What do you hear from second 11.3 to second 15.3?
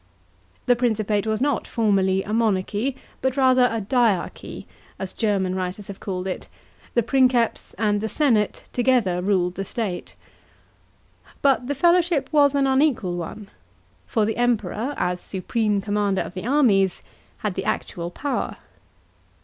But the fellowship was an unequal one, for the Emperor, as